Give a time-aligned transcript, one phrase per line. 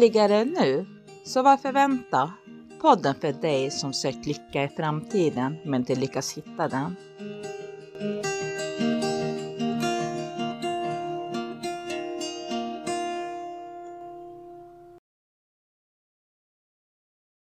[0.00, 0.86] Lyckligare nu?
[1.24, 2.32] Så varför vänta?
[2.80, 6.96] Podden för dig som sökt lycka i framtiden men inte lyckas hitta den.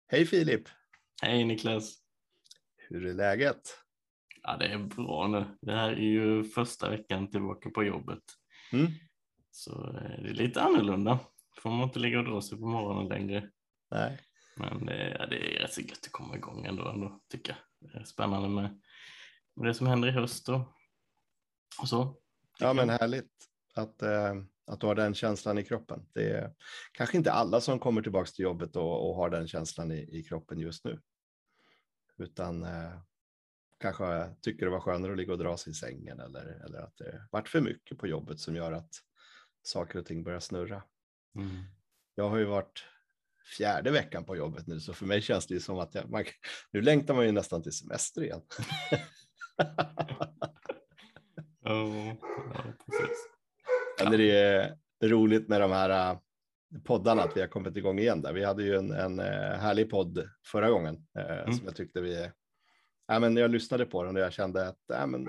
[0.07, 0.63] Hej Filip!
[1.21, 1.97] Hej Niklas!
[2.77, 3.61] Hur är läget?
[4.43, 5.57] Ja, det är bra nu.
[5.61, 8.23] Det här är ju första veckan tillbaka på jobbet.
[8.73, 8.87] Mm.
[9.51, 11.19] Så eh, det är lite annorlunda.
[11.57, 13.49] Får man inte ligga och dra sig på morgonen längre.
[13.91, 14.19] Nej.
[14.55, 17.91] Men det, ja, det är rätt så gött att komma igång ändå, ändå tycker jag.
[17.91, 18.81] Det är spännande med,
[19.55, 20.61] med det som händer i höst och,
[21.81, 22.17] och så.
[22.59, 23.31] Ja, men härligt
[23.75, 26.05] att, eh, att du har den känslan i kroppen.
[26.13, 26.53] Det är
[26.91, 30.23] kanske inte alla som kommer tillbaka till jobbet och, och har den känslan i, i
[30.23, 30.99] kroppen just nu.
[32.17, 32.99] Utan eh,
[33.77, 36.97] kanske tycker det var skönare att ligga och dra sig i sängen eller, eller att
[36.97, 38.89] det varit för mycket på jobbet som gör att
[39.63, 40.83] saker och ting börjar snurra.
[41.35, 41.63] Mm.
[42.15, 42.85] Jag har ju varit
[43.57, 46.23] fjärde veckan på jobbet nu, så för mig känns det ju som att jag, man,
[46.71, 48.41] nu längtar man ju nästan till semester igen.
[51.63, 52.17] Ja,
[52.53, 53.17] ja, precis.
[54.03, 56.17] Men det är roligt med de här äh,
[56.83, 58.33] poddarna, att vi har kommit igång igen där.
[58.33, 59.25] Vi hade ju en, en äh,
[59.59, 61.53] härlig podd förra gången eh, Mm.
[61.53, 62.29] som jag tyckte vi...
[63.07, 65.27] Ja, men jag lyssnade på den och jag kände att ja, men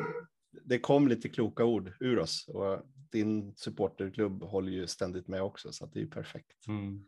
[0.65, 2.49] det kom lite kloka ord ur oss.
[2.49, 2.81] Och
[3.13, 6.67] din supporterklubb håller ju ständigt med också, så att det är ju perfekt.
[6.69, 7.05] Mm.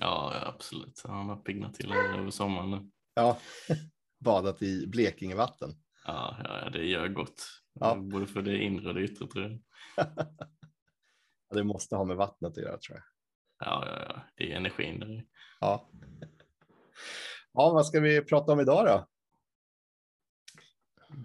[0.00, 1.02] Ja, absolut.
[1.04, 2.90] Han har piggnat till över sommaren nu.
[3.14, 3.38] Ja,
[4.20, 5.70] badat i Blekingevatten.
[6.04, 7.46] Ja, ja, det gör gott.
[7.72, 7.94] Ja.
[7.94, 9.60] Både för det inre och det yttre tror jag.
[11.48, 13.04] Ja, det måste ha med vattnet att göra tror jag.
[13.68, 14.22] Ja, ja, ja.
[14.34, 15.26] det är energin där.
[15.60, 15.88] Ja.
[17.52, 19.06] ja, vad ska vi prata om idag då?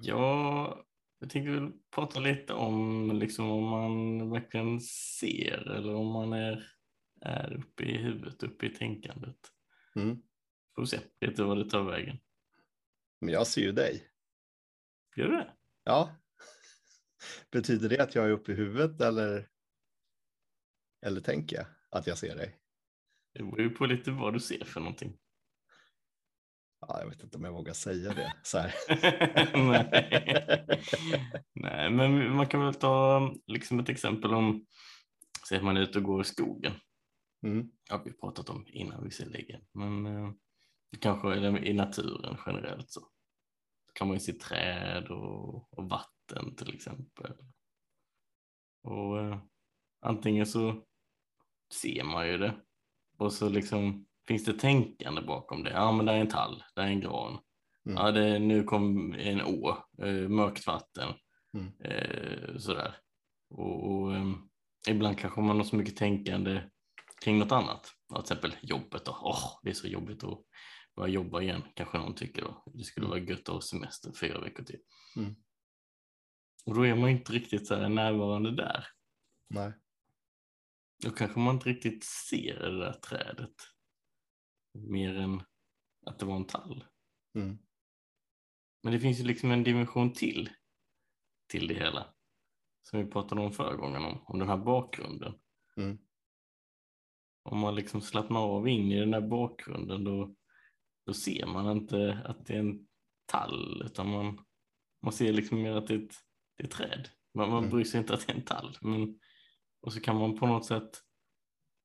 [0.01, 0.85] Ja,
[1.19, 6.71] jag tänkte väl prata lite om liksom om man verkligen ser eller om man är,
[7.21, 9.37] är uppe i huvudet, uppe i tänkandet.
[9.95, 10.21] Mm.
[10.75, 12.17] Får se lite vad det tar vägen.
[13.21, 14.09] Men jag ser ju dig.
[15.15, 15.53] Gör du det?
[15.83, 16.15] Ja.
[17.51, 19.49] Betyder det att jag är uppe i huvudet eller?
[21.05, 22.59] Eller tänker jag att jag ser dig?
[23.33, 25.17] Det beror ju på lite vad du ser för någonting.
[26.81, 28.73] Ja, jag vet inte om jag vågar säga det så här.
[29.67, 30.67] Nej.
[31.53, 34.65] Nej, men man kan väl ta liksom ett exempel om
[35.49, 36.73] säg att man är ute och går i skogen.
[37.43, 37.71] Mm.
[37.89, 40.31] Ja, vi har pratat om innan visserligen, men eh,
[40.99, 42.99] kanske i naturen generellt så.
[42.99, 47.33] så kan man ju se träd och, och vatten till exempel.
[48.83, 49.39] Och eh,
[50.01, 50.83] antingen så
[51.73, 52.61] ser man ju det
[53.17, 55.71] och så liksom finns det tänkande bakom det.
[55.71, 57.39] Ja, men där är en tall, där är en gran.
[57.85, 57.97] Mm.
[57.97, 61.13] Ja, det, nu kom en å, eh, mörkt vatten,
[61.57, 61.71] Mm.
[61.83, 62.97] eh, sådär.
[63.49, 64.31] Och, och eh,
[64.87, 66.61] ibland kanske man har så mycket tänkande
[67.23, 67.91] kring något annat.
[68.09, 69.17] Ja, till exempel jobbet då.
[69.21, 70.39] Åh, det är så jobbigt att
[70.95, 72.63] börja jobba igen, kanske någon tycker då.
[72.73, 74.79] Det skulle vara gött att ha semester fyra veckor till.
[75.17, 75.35] Mm.
[76.65, 78.87] Och då är man inte riktigt så här närvarande där.
[79.49, 79.73] Nej.
[81.03, 83.55] Då kanske man inte riktigt ser det där trädet.
[84.87, 85.41] Mer än
[86.05, 86.85] att det var en tall.
[87.35, 87.57] Mm.
[88.83, 90.49] Men det finns ju liksom en dimension till
[91.49, 92.13] till det hela.
[92.81, 95.33] Som vi pratade om förra gången om, om den här bakgrunden.
[95.77, 95.97] Mm.
[97.43, 100.35] Om man liksom slappnar av in i den här bakgrunden då,
[101.05, 102.87] då ser man inte att det är en
[103.25, 104.45] tall utan man,
[105.01, 106.15] man ser liksom mer att det är ett,
[106.57, 107.09] det är ett träd.
[107.33, 107.69] Man, man Mm.
[107.69, 108.77] bryr sig inte att det är en tall.
[108.81, 109.19] Men,
[109.81, 110.89] och så kan man på något sätt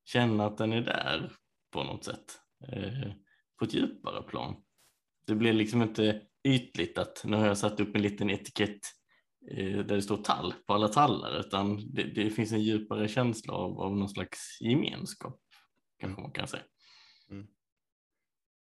[0.05, 1.35] känna att den är där
[1.71, 2.41] på något sätt.
[2.67, 3.11] Eh,
[3.59, 4.63] på ett djupare plan.
[5.27, 8.79] Det blir liksom inte ytligt att nu har jag satt upp en liten etikett
[9.51, 13.53] eh, där det står tall på alla tallar utan det, det finns en djupare känsla
[13.53, 15.41] av, av någon slags gemenskap
[15.99, 16.63] kanske man kan säga.
[17.29, 17.47] Mm.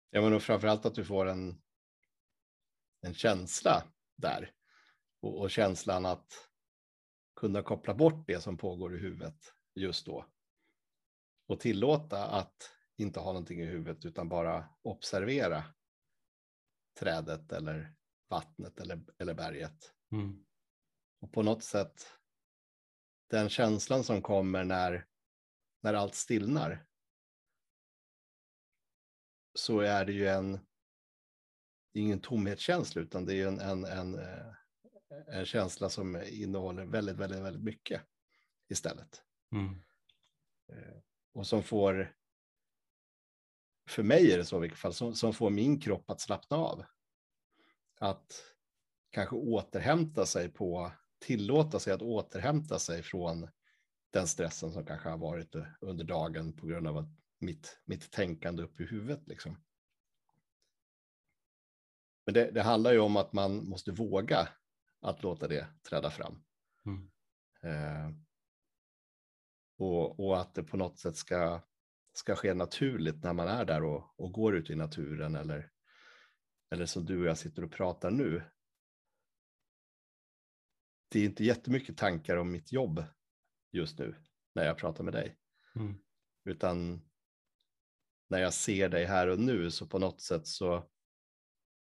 [0.10, 1.62] Ja, men och framförallt att du får en,
[3.01, 3.83] en känsla
[4.16, 4.51] där.
[5.22, 6.50] Och, och känslan att
[7.36, 10.25] kunna koppla bort det som pågår i huvudet just då.
[11.48, 15.63] Och tillåta att inte ha någonting i huvudet utan bara observera
[16.99, 17.95] trädet eller
[18.29, 19.94] vattnet eller, eller berget.
[20.11, 20.45] Mm.
[21.19, 22.13] Och på något sätt
[23.29, 25.07] den känslan som kommer när,
[25.83, 26.85] när allt stillnar.
[29.53, 30.51] Så är det ju en,
[31.94, 34.53] det är ingen tomhetskänsla utan det är en, en, en, eh,
[35.27, 38.01] en känsla som innehåller väldigt, väldigt, väldigt mycket
[38.69, 39.23] istället.
[39.51, 39.83] Mm.
[40.71, 40.97] Eh,
[41.33, 42.17] Och som får,
[43.88, 46.57] för mig är det så i vilket fall, som, som får min kropp att slappna
[46.57, 46.86] av.
[48.00, 48.44] Att
[49.10, 53.48] kanske återhämta sig på, tillåta sig att återhämta sig från
[54.12, 58.63] den stressen som kanske har varit under dagen på grund av att mitt, mitt tänkande
[58.63, 59.28] upp i huvudet.
[59.28, 59.57] Liksom.
[62.25, 64.50] Men det, det handlar ju om att man måste våga
[65.01, 66.44] att låta det träda fram.
[66.86, 67.12] Mm.
[67.62, 68.12] Eh,
[69.78, 71.62] och, och, att det på något sätt ska,
[72.18, 75.72] ska ske naturligt när man är där och, och går ut i naturen eller,
[76.72, 78.44] eller som du och jag sitter och pratar nu.
[81.10, 83.04] Det är inte jättemycket tankar om mitt jobb
[83.72, 84.16] just nu
[84.56, 85.38] när jag pratar med dig.
[85.75, 85.96] Mm.
[86.44, 87.02] Utan
[88.28, 90.90] när jag ser dig här och nu så på något sätt så,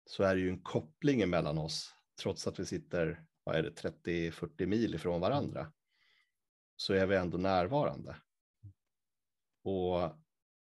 [0.05, 1.93] så är det ju en koppling emellan oss.
[2.21, 5.73] Trots att vi sitter vad är det, 30-40 mil ifrån varandra
[6.75, 8.21] så är vi ändå närvarande.
[9.61, 10.21] Och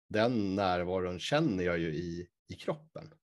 [0.09, 3.15] den närvaron känner jag ju i, i kroppen.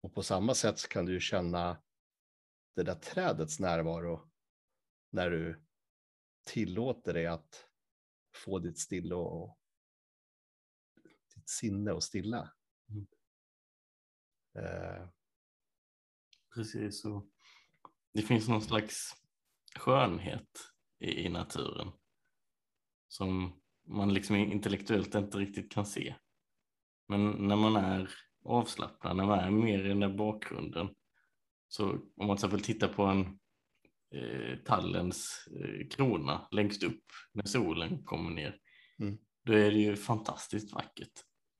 [0.00, 1.82] Och på samma sätt så kan du ju känna
[2.74, 4.30] det där trädets närvaro
[5.10, 5.64] när du
[6.44, 7.68] tillåter dig att
[8.34, 9.58] få ditt stilla och
[11.34, 12.52] ditt sinne att stilla.
[12.88, 13.06] Mm.
[14.58, 15.08] Eh.
[16.54, 17.30] Precis, och
[18.12, 19.12] det finns någon slags
[19.76, 21.92] skönhet i, i naturen
[23.08, 26.14] som man liksom intellektuellt inte riktigt kan se.
[27.08, 28.10] Men när man är
[28.44, 30.88] avslappnad, när man är mer i den där bakgrunden,
[31.68, 33.20] så om man till exempel tittar på en
[34.14, 38.58] eh, tallens eh, krona längst upp när solen kommer ner,
[38.98, 39.18] mm.
[39.44, 41.12] då är det ju fantastiskt vackert.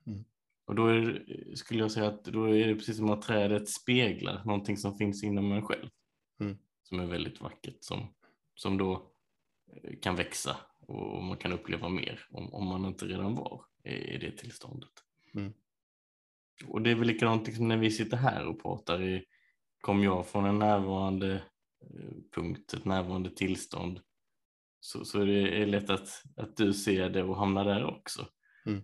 [0.06, 0.24] Mm.
[0.66, 1.24] Och då är,
[1.54, 5.24] skulle jag säga att då är det precis som att trädet speglar någonting som finns
[5.24, 5.88] inom en själv.
[6.40, 6.58] Mm.
[6.82, 8.14] Som är väldigt vackert, som,
[8.54, 9.00] som då eh,
[10.02, 14.30] kan växa och man kan uppleva mer om, om man inte redan var i, det
[14.30, 14.90] tillståndet.
[15.34, 15.52] Mm.
[16.66, 19.02] Och det är väl likadant liksom när vi sitter här och pratar.
[19.02, 19.24] I,
[19.80, 21.34] kom jag från en närvarande
[21.82, 24.00] eh, punkt, ett närvarande tillstånd,
[24.80, 28.26] så, så är det lätt att, att du ser det och hamnar där också.
[28.66, 28.82] Mm.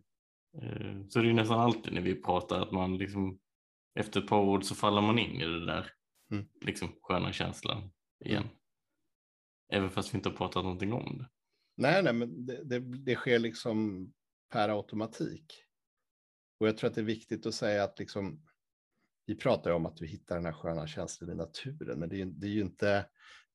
[0.62, 3.38] Eh, så det är nästan alltid när vi pratar att man liksom
[3.94, 5.90] efter ett par ord så faller man in i det där
[6.32, 6.46] mm.
[6.60, 7.90] liksom sköna känslan
[8.24, 8.42] igen.
[8.42, 8.54] Mm.
[9.72, 11.28] Även fast vi inte har pratat någonting om det.
[11.76, 14.06] Nej, nej, men det, det, det, sker liksom
[14.50, 15.64] per automatik.
[16.60, 18.42] Och jag tror att det är viktigt att säga att liksom,
[19.26, 22.20] vi pratar ju om att vi hittar den här sköna känslan i naturen, men det
[22.20, 23.06] är, det är ju inte,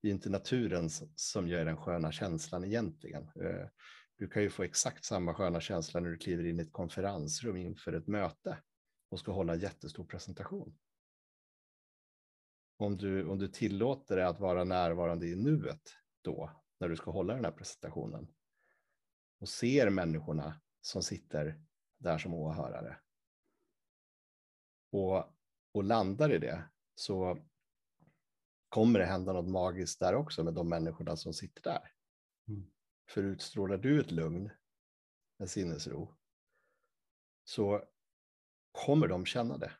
[0.02, 3.22] det är inte naturen som gör den sköna känslan egentligen.
[3.22, 3.66] Eh,
[4.16, 7.56] du kan ju få exakt samma sköna känsla när du kliver in i ett konferensrum
[7.56, 8.58] inför ett möte
[9.10, 10.78] och ska hålla en jättestor presentation.
[12.76, 15.82] Om du, om du tillåter dig att vara närvarande i nuet
[16.22, 18.32] då, när du ska hålla den här presentationen
[19.40, 21.62] och ser människorna som sitter
[21.98, 23.00] där som åhörare
[24.90, 25.24] och,
[25.72, 27.38] och landar i det så
[28.68, 31.92] kommer det hända något magiskt där också med de människorna som sitter där.
[32.48, 32.70] Mm.
[33.08, 34.50] För utstrålar du ett lugn,
[35.38, 36.14] en sinnesro,
[37.44, 37.84] så
[38.72, 39.72] kommer de känna det.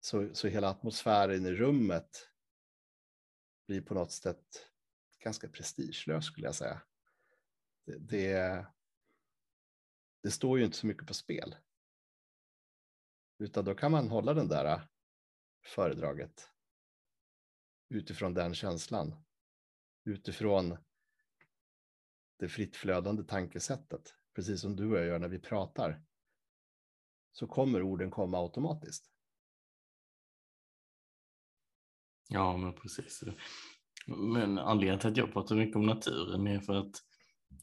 [0.00, 2.30] Så, så hela atmosfären i rummet
[3.66, 4.70] blir på något sätt
[5.18, 6.82] ganska prestigelös skulle jag säga.
[7.86, 8.66] Det, det,
[10.22, 11.56] det, står ju inte så mycket på spel.
[13.38, 14.80] Utan då kan man hålla den där äh,
[15.64, 16.50] föredraget
[17.88, 19.24] utifrån den känslan.
[20.04, 20.76] Utifrån
[22.36, 26.04] det fritt flödande tankesättet, precis som du och jag gör när vi pratar,
[27.32, 29.13] så kommer orden komma automatiskt.
[32.28, 33.24] Ja, men precis.
[34.06, 36.92] Men anledningen till att jag pratar mycket om naturen är för att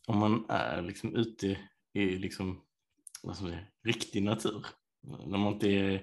[0.07, 1.57] om man är liksom ute
[1.93, 2.61] i liksom,
[3.23, 4.65] vad ska man säga, riktig natur,
[5.27, 5.93] när man inte är,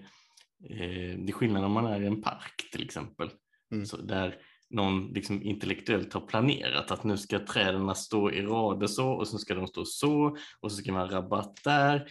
[0.71, 3.31] eh, det är skillnad när man är i en park till exempel,
[3.73, 3.87] mm.
[3.87, 9.11] så där någon liksom intellektuellt har planerat att nu ska träden stå i rader så
[9.11, 12.09] och så ska de stå så och så ska man rabatt där.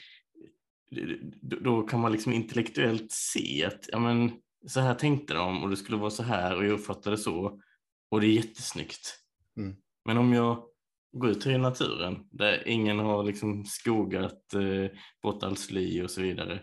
[1.42, 4.32] Då kan man liksom intellektuellt se att ja, men,
[4.68, 7.62] så här tänkte de och det skulle vara så här och jag uppfattade så
[8.10, 9.20] och det är jättesnyggt.
[9.58, 9.76] Mm.
[10.06, 10.64] Men om jag
[11.12, 16.22] går ut i naturen där ingen har liksom skogat eh, bort all sly och så
[16.22, 16.62] vidare,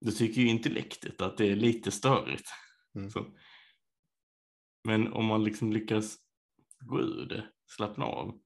[0.00, 2.48] då tycker ju intellektet att det är lite störigt.
[2.94, 3.10] Mm.
[4.84, 6.16] Men om man liksom lyckas
[6.80, 8.40] gå ur det, slappna av,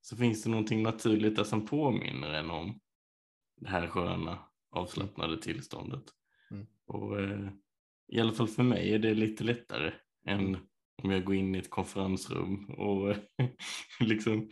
[0.00, 2.80] så finns det någonting naturligt där som påminner en om
[3.56, 4.38] det här sköna
[4.70, 6.04] avslappnade tillståndet.
[6.50, 6.66] Mm.
[6.86, 7.50] Och eh,
[8.08, 9.92] i alla fall för mig är det lite lättare
[10.28, 10.56] än
[11.02, 13.14] om jag går in i ett konferensrum och
[14.00, 14.50] liksom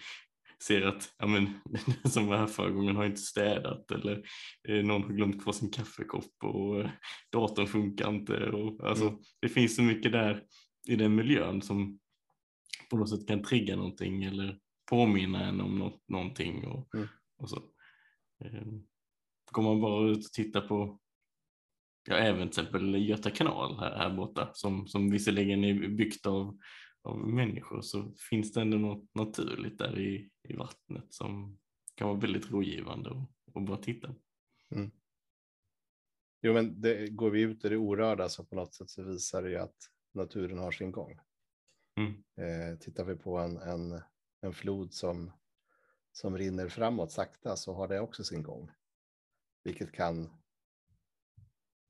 [0.62, 1.60] ser att ja, men,
[2.02, 4.22] den som var här förra gången har inte städat eller
[4.68, 6.90] eh, någon har glömt kvar sin kaffekopp och eh,
[7.32, 8.50] datorn funkar inte.
[8.50, 9.18] Och, alltså, mm.
[9.40, 10.44] Det finns så mycket där
[10.88, 11.98] i den miljön som
[12.90, 14.58] på något sätt kan trigga någonting eller
[14.90, 17.08] påminna en om något, någonting och, Mm.
[17.38, 17.56] och så.
[18.44, 18.66] Eh,
[19.52, 20.98] Går man bara ut och tittar på
[22.04, 26.58] ja, även till exempel Göta kanal här, här borta som, som visserligen är byggt av,
[27.02, 31.58] av människor så finns det ändå något naturligt där i, i vattnet som
[31.94, 34.14] kan vara väldigt rogivande och, och bara titta.
[36.46, 39.42] Jo, men det, går vi ut i det orörda så på något sätt så visar
[39.42, 39.76] det ju att
[40.14, 41.18] naturen har sin gång.
[41.96, 42.24] Mm.
[42.36, 44.00] Eh, tittar vi på en, en,
[44.40, 45.32] en flod som,
[46.12, 48.70] som rinner framåt sakta så har det också sin gång.
[49.64, 50.30] Vilket kan,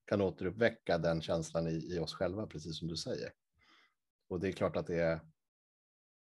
[0.04, 3.32] kan återuppväcka den känslan i, i oss själva, precis som du säger.
[4.28, 5.20] Och det är klart att det är,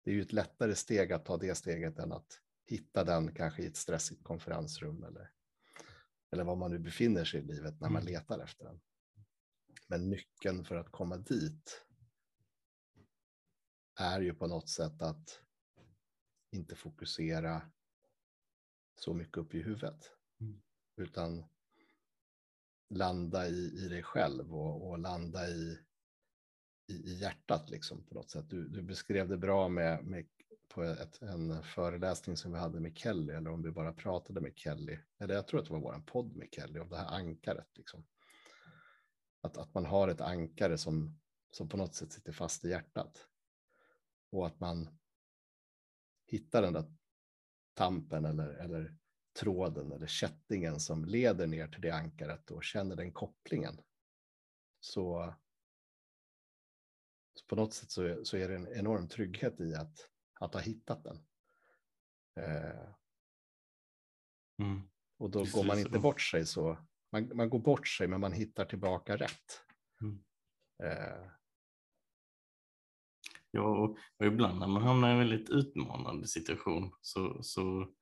[0.04, 3.64] det är ju ett lättare steg att ta det steget än att hitta den kanske
[3.64, 5.32] i ett stressigt konferensrum eller,
[6.32, 8.14] eller var man nu befinner sig i livet när man Mm.
[8.14, 8.82] letar efter den.
[9.88, 11.86] Men nyckeln för att komma dit
[14.00, 15.42] är ju på något sätt att
[16.52, 17.72] inte fokusera
[19.00, 20.12] så mycket upp i huvudet.
[20.40, 20.62] Mm.
[20.96, 21.46] Utan
[22.90, 25.80] landa i, i dig själv och, och landa i,
[26.88, 28.50] i, i hjärtat liksom på något sätt.
[28.50, 30.26] Du, du beskrev det bra med, med
[30.68, 34.54] på ett, en föreläsning som vi hade med Kelly, eller om vi bara pratade med
[34.56, 35.00] Kelly.
[35.20, 37.78] Eller jag tror att det var vår podd med Kelly om det här ankaret.
[37.78, 38.06] Liksom.
[39.42, 41.20] Att, att man har ett ankare som,
[41.52, 43.28] som på något sätt sitter fast i hjärtat.
[44.32, 45.00] Och att man
[46.26, 46.94] hittar den där
[47.74, 48.98] tampen eller, eller
[49.40, 53.82] tråden eller kättingen som leder ner till det ankaret och känner den kopplingen.
[54.80, 55.34] Så,
[57.34, 60.54] så på något sätt så, är- så är det en enorm trygghet i att, att
[60.54, 61.26] ha hittat den.
[62.40, 62.94] Eh,
[64.60, 64.82] Mm.
[65.18, 66.78] och då Precis går man inte bort sig så.
[67.12, 69.62] Man, man går bort sig men man hittar tillbaka rätt.
[70.02, 70.24] Mm.
[70.84, 71.32] Eh,
[73.52, 77.94] Ja, och, och ibland när man hamnar i en väldigt utmanande situation så, så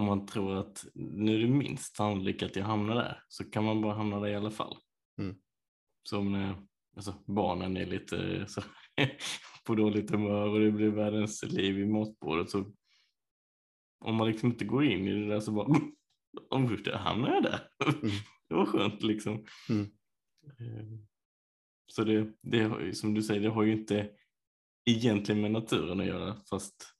[0.00, 3.64] om man tror att nu är det minst sannolikt att jag hamnar där så kan
[3.64, 4.76] man bara hamna där i alla fall.
[5.18, 5.36] Mm.
[6.02, 6.62] Som när
[6.96, 8.62] alltså, barnen är lite så,
[9.66, 12.72] på dåligt humör och det blir världens liv i matbordet så
[14.04, 15.66] om man liksom inte går in i det där så bara
[16.50, 17.68] om där hamnar jag där.
[17.84, 18.10] Mm.
[18.48, 19.44] Det var skönt liksom.
[19.68, 19.90] Mm.
[20.44, 20.86] Eh,
[21.86, 24.10] Så det, det som du säger, det har ju inte
[24.86, 26.99] egentligen med naturen att göra fast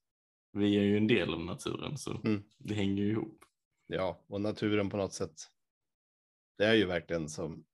[0.53, 2.43] vi är ju en del av naturen så Mm.
[2.59, 3.45] det hänger ju ihop.
[3.87, 5.41] Ja, och naturen på något sätt.
[6.59, 7.65] Det är ju verkligen som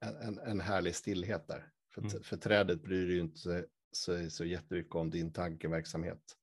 [0.00, 1.72] en, en, härlig stillhet där.
[1.94, 2.22] För, Mm.
[2.22, 6.36] för trädet bryr ju inte sig så, så jättemycket om din tankeverksamhet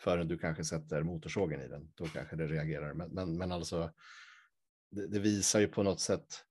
[0.00, 1.92] förrän du kanske sätter motorsågen i den.
[1.94, 2.94] Då kanske det reagerar.
[2.94, 3.92] Men, men, men alltså,
[4.90, 6.44] det, det visar ju på något sätt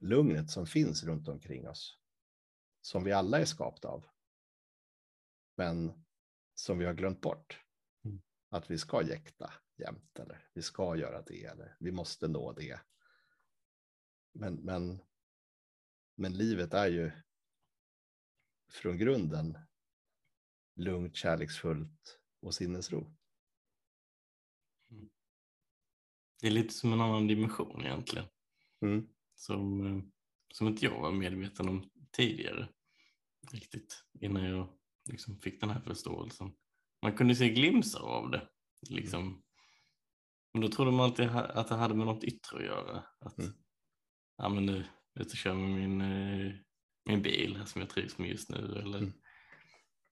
[0.00, 1.98] lugnet som finns runt omkring oss.
[2.80, 4.06] Som vi alla är skapta av.
[5.56, 6.04] Men
[6.54, 7.60] som vi har glömt bort.
[8.48, 12.80] Att vi ska jäkta jämt eller vi ska göra det eller vi måste nå det.
[14.32, 15.02] Men, men,
[16.14, 17.10] men livet är ju
[18.70, 19.58] från grunden
[20.74, 23.16] lugnt, kärleksfullt och sinnesro.
[26.40, 28.26] Det är lite som en annan dimension egentligen
[28.80, 29.08] Mm.
[29.34, 30.02] som, eh,
[30.54, 32.68] som inte jag var medveten om tidigare
[33.52, 36.52] riktigt innan jag liksom fick den här förståelsen.
[37.02, 38.48] Man kunde se glimsar av det
[38.90, 39.42] liksom.
[40.52, 43.04] Men då trodde man alltid att det hade med något yttre att göra.
[43.20, 43.50] Att, Mm.
[44.36, 46.52] ja men nu, ute och kör med min, eh,
[47.04, 48.56] min bil här som jag trivs med just nu.
[48.82, 49.12] Eller Mm.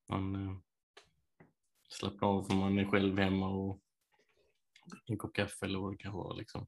[0.09, 0.57] man eh,
[1.89, 3.83] slappnar av för man är själv hemma och
[4.87, 6.35] dricker en kopp kaffe eller vad det kan vara.
[6.37, 6.67] Liksom.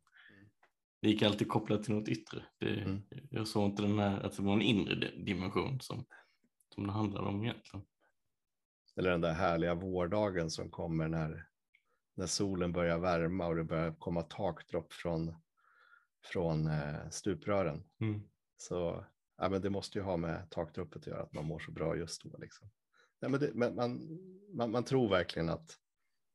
[1.00, 2.44] Det gick alltid kopplat till något yttre.
[2.58, 3.02] Det, Mm.
[3.30, 6.04] Jag såg inte den här, att det var en inre di- dimension som,
[6.74, 7.86] som det handlade om egentligen.
[8.98, 11.48] Eller den där härliga vårdagen som kommer när,
[12.14, 15.34] när solen börjar värma och det börjar komma takdropp från,
[16.24, 17.84] från eh, stuprören.
[18.56, 19.04] Så
[19.36, 21.96] ja, men det måste ju ha med takdroppet att göra, att man mår så bra
[21.96, 22.38] just då.
[22.38, 22.70] Liksom.
[23.20, 24.18] Ja, men det, men man,
[24.54, 25.78] man, man tror verkligen att,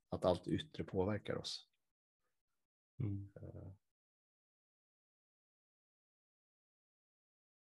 [0.09, 1.67] att allt yttre påverkar oss.
[2.99, 3.31] Mm.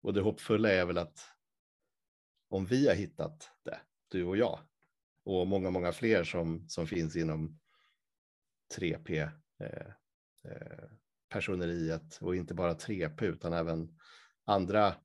[0.02, 1.20] Och det hoppfulla är väl att
[2.50, 4.60] om vi har hittat det, du och jag,
[5.24, 7.60] och många, många fler som, som finns inom
[8.78, 9.88] 3P, eh,
[10.52, 10.90] eh,
[11.30, 13.98] personeriet och inte bara 3P utan även
[14.46, 14.96] andra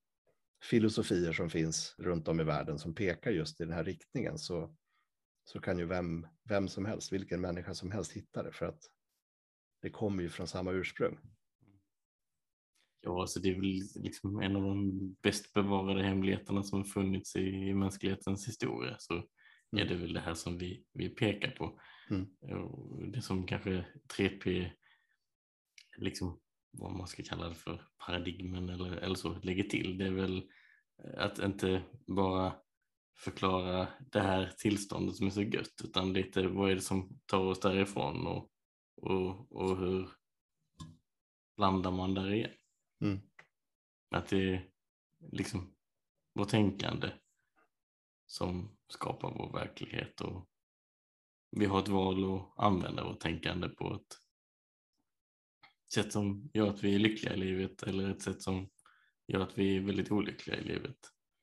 [0.64, 4.76] filosofier som finns runt om i världen som pekar just i den här riktningen så,
[5.44, 8.80] så kan ju vem, vem som helst, vilken människa som helst hitta det för att
[9.82, 11.18] det kommer ju från samma ursprung.
[13.00, 17.40] Ja, alltså det är väl liksom en av de bäst bevarade hemligheterna som funnits i,
[17.40, 18.96] i mänsklighetens historia.
[18.99, 19.25] Så
[19.73, 19.88] är Mm.
[19.88, 21.80] det väl det här som vi, vi pekar på.
[22.11, 22.26] Mm.
[22.61, 24.70] Och Det som kanske 3P,
[25.96, 29.99] liksom vad man ska kalla det för, paradigmen eller, eller så, lägger till.
[29.99, 30.50] Det är väl
[31.16, 32.56] att inte bara
[33.18, 37.44] förklara det här tillståndet som är så gött utan lite vad är det som tar
[37.44, 38.50] oss därifrån och,
[38.96, 40.11] och, och hur
[41.56, 42.50] landar man där igen.
[43.00, 43.20] Mm.
[44.11, 44.70] Att det är
[45.32, 45.75] liksom
[46.35, 47.11] vårt tänkande
[48.26, 50.48] som skapar vår verklighet och
[51.50, 54.16] vi har ett val att använda vårt tänkande på ett
[55.94, 58.68] sätt som gör att vi är lyckliga i livet eller ett sätt som
[59.26, 60.98] gör att vi är väldigt olyckliga i livet.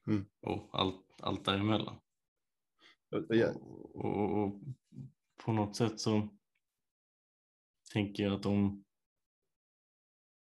[0.08, 0.26] Mm.
[0.42, 2.00] Och allt, allt däremellan.
[3.10, 4.62] Jag- Och, och, och
[5.44, 6.30] på något sätt så
[7.94, 8.84] tänker jag att om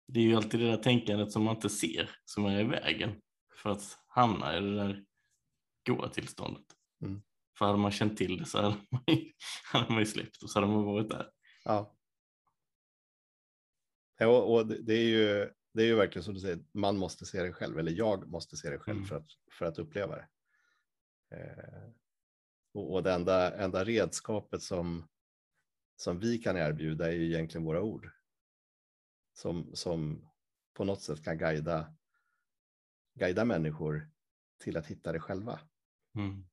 [0.06, 3.20] det är ju alltid det där tänkandet som man inte ser som är i vägen
[3.62, 5.04] för att hamna i det där
[5.86, 6.66] goa tillståndet.
[7.60, 9.32] För hade man känt till det så hade man ju,
[9.72, 11.30] hade man ju släppt och så hade man varit där.
[11.64, 11.96] Ja.
[14.18, 16.96] Ja, och och det det är ju, det är ju verkligen som du säger, man
[16.96, 19.08] måste se det själv, eller jag måste se det själv Mm.
[19.08, 20.28] för, att, för att uppleva det.
[21.36, 21.90] Eh,
[22.74, 25.08] och, och det enda, enda redskapet som,
[25.96, 28.10] som vi kan erbjuda är ju egentligen våra ord.
[29.32, 30.28] Som, som
[30.74, 31.94] på något sätt kan guida,
[33.14, 34.10] guida människor
[34.58, 35.60] till att hitta det själva.
[36.14, 36.49] Mm.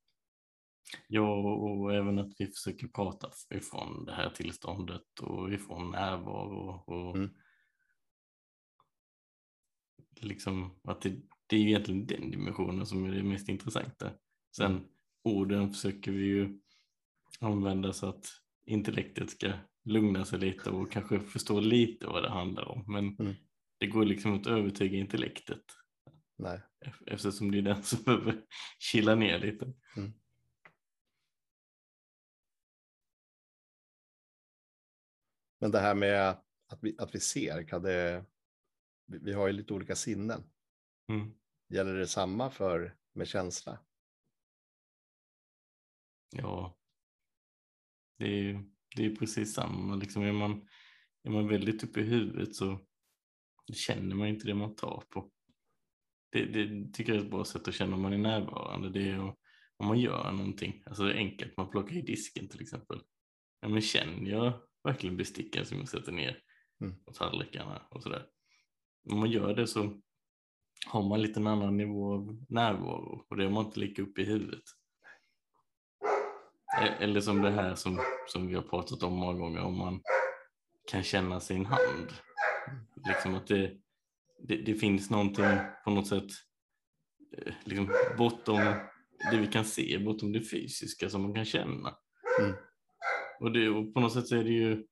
[1.08, 6.82] Ja, och, även att vi försöker prata ifrån det här tillståndet och ifrån närvaro.
[6.86, 7.30] Och Mm.
[10.20, 11.16] liksom att det,
[11.46, 14.10] det är egentligen den dimensionen som är det mest intressanta.
[14.56, 14.84] Sen
[15.24, 16.58] orden försöker vi ju
[17.40, 18.26] använda så att
[18.66, 19.52] intellektet ska
[19.84, 22.84] lugna sig lite och kanske förstå lite vad det handlar om.
[22.92, 23.34] Men Mm.
[23.78, 25.62] det går liksom att övertyga intellektet
[26.38, 26.60] Nej.
[26.86, 28.42] ef- eftersom det är den som behöver
[28.78, 29.72] chilla ner lite.
[35.58, 36.30] Men det här med
[36.66, 38.24] att vi, att vi ser, kan det,
[39.06, 40.50] vi, har ju lite olika sinnen.
[41.08, 41.34] Mm.
[41.68, 43.78] Gäller det samma för med känsla?
[46.30, 46.78] Ja,
[48.18, 48.64] det är ju
[48.96, 49.94] det är precis samma.
[49.94, 50.68] Liksom är, man,
[51.22, 52.80] är man väldigt uppe i huvudet så
[53.72, 55.30] känner man inte det man tar på.
[56.30, 58.90] Det, det tycker jag är ett bra sätt att känna om man är närvarande.
[58.90, 59.38] Det är att,
[59.76, 63.00] om man gör någonting, alltså det är enkelt, man plockar i disken till exempel.
[63.60, 66.42] Ja, men känner jag verkligen besticken som jag sätter ner
[66.80, 67.04] Mm.
[67.04, 68.26] på tallrikarna och sådär.
[69.10, 70.00] Om man gör det så
[70.86, 74.20] har man lite en annan nivå av närvaro och det har man inte lika uppe
[74.20, 74.62] i huvudet.
[76.82, 80.02] E- Eller som det här som, som vi har pratat om många gånger, om man
[80.90, 82.12] kan känna sin hand.
[83.08, 83.76] Liksom att det,
[84.48, 85.44] det, det finns någonting
[85.84, 86.30] på något sätt
[87.38, 88.74] eh, liksom bortom
[89.30, 91.96] det vi kan se, bortom det fysiska som man kan känna.
[92.40, 92.54] Mm.
[93.40, 94.86] Och, det, och på något sätt är det ju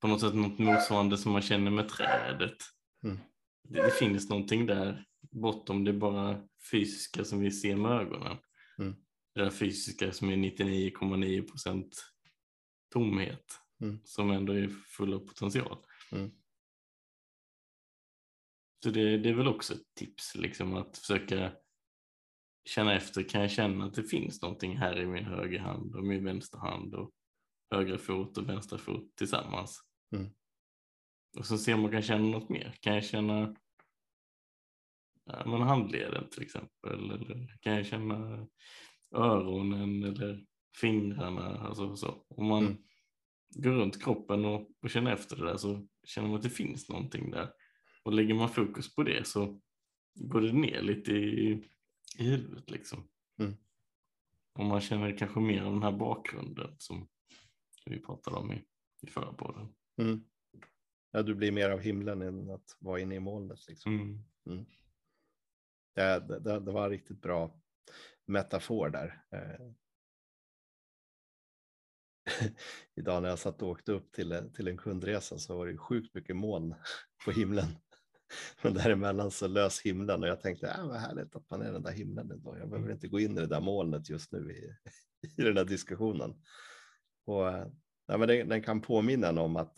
[0.00, 2.56] på något sätt något motsvarande som man känner med trädet.
[3.04, 3.18] Mm.
[3.62, 8.36] Det, det finns någonting där bortom det bara fysiska som vi ser med ögonen.
[8.78, 8.94] Mm.
[9.34, 12.04] Det där fysiska som är 99,9 procent
[12.92, 14.00] tomhet Mm.
[14.04, 15.78] som ändå är full av potential.
[16.12, 16.30] Mm.
[18.82, 21.52] Så det, det är väl också ett tips liksom att försöka
[22.64, 23.22] känna efter.
[23.22, 26.60] Kan jag känna att det finns någonting här i min höger hand och min vänstra
[26.60, 27.10] hand och
[27.70, 29.80] högra fot och vänstra fot tillsammans.
[30.16, 30.30] Mm.
[31.38, 32.76] Och så ser man kan känna något mer.
[32.80, 33.56] Kan jag känna
[35.24, 38.46] ja, men handleden till exempel eller kan jag känna
[39.14, 40.44] öronen eller
[40.80, 41.58] fingrarna.
[41.58, 42.24] Alltså så.
[42.28, 43.62] Om man Mm.
[43.64, 46.88] går runt kroppen och, och känner efter det där så känner man att det finns
[46.88, 47.50] någonting där.
[48.02, 49.60] Och lägger man fokus på det så
[50.14, 51.68] går det ner lite i,
[52.18, 53.08] i huvudet liksom.
[53.38, 53.54] Mm.
[54.58, 57.08] Och man känner kanske mer av den här bakgrunden som
[57.84, 58.64] vi pratade om i,
[59.02, 59.74] i förra podden.
[59.98, 60.24] Mm.
[61.10, 63.68] Ja, du blir mer av himlen än att vara inne i molnet.
[63.68, 64.24] Liksom.
[64.46, 64.66] Mm.
[65.94, 67.60] Det, det, det var en riktigt bra
[68.26, 69.24] metafor där.
[69.30, 69.66] Eh,
[72.94, 76.14] Idag när jag satt och åkte upp till, till en kundresa så var det sjukt
[76.14, 76.74] mycket moln
[77.24, 77.66] på himlen.
[78.62, 81.82] Men däremellan så lös himlen och jag tänkte, äh, vad härligt att man är den
[81.82, 82.58] där himlen idag.
[82.58, 84.76] Jag behöver inte gå in i det där molnet just nu i,
[85.42, 86.42] i den här diskussionen.
[87.24, 87.66] Och, eh,
[88.06, 89.76] ja, men den, den kan påminna en om att,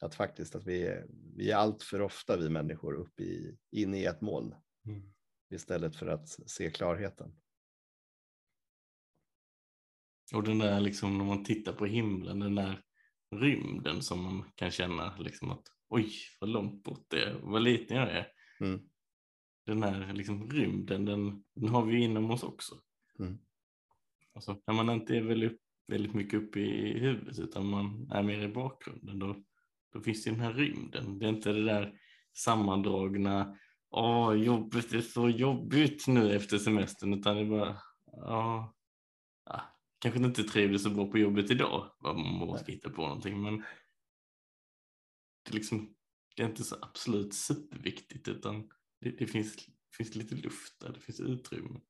[0.00, 3.98] att faktiskt att vi, är- vi är allt för ofta vi människor uppe i, inne
[3.98, 4.54] i ett moln
[4.86, 5.14] Mm.
[5.50, 7.40] istället för att se klarheten.
[10.34, 12.82] Och den där liksom när man tittar på himlen, den där
[13.36, 17.96] rymden som man kan känna liksom att oj vad långt bort det är, vad liten
[17.96, 18.32] jag är.
[18.60, 18.88] Mm.
[19.66, 22.82] Den här liksom rymden, den, den har vi inom oss också.
[23.18, 23.38] Mm.
[24.34, 28.40] Alltså, när man inte är väldigt, väldigt mycket uppe i huvudet utan man är mer
[28.40, 29.36] i bakgrunden då,
[29.92, 31.18] då finns det den här rymden.
[31.18, 32.00] Det är inte det där
[32.32, 33.56] sammandragna,
[33.90, 37.76] åh jobbet är så jobbigt nu efter semestern utan det är bara,
[38.12, 38.74] ja,
[39.98, 43.58] kanske inte trivdes så bra på jobbet idag, vad man måste hitta på någonting men
[45.44, 45.94] det är liksom
[46.38, 48.68] det är inte så absolut superviktigt utan
[49.00, 49.56] det, det finns,
[49.96, 51.80] finns lite luft där, det finns utrymme.